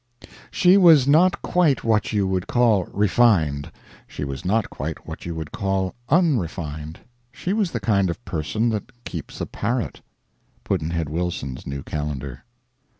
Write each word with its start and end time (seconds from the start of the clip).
She 0.49 0.77
was 0.77 1.07
not 1.07 1.43
quite 1.43 1.83
what 1.83 2.11
you 2.11 2.25
would 2.25 2.47
call 2.47 2.85
refined. 2.85 3.71
She 4.07 4.23
was 4.23 4.43
not 4.43 4.67
quite 4.71 5.05
what 5.07 5.27
you 5.27 5.35
would 5.35 5.51
call 5.51 5.93
unrefined. 6.09 7.01
She 7.31 7.53
was 7.53 7.69
the 7.69 7.79
kind 7.79 8.09
of 8.09 8.25
person 8.25 8.69
that 8.69 9.03
keeps 9.05 9.39
a 9.41 9.45
parrot. 9.45 10.01
Pudd'nhead 10.63 11.07
Wilson's 11.07 11.67
New 11.67 11.83
Calendar. 11.83 12.43